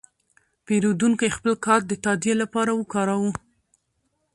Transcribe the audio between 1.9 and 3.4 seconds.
تادیې لپاره وکاراوه.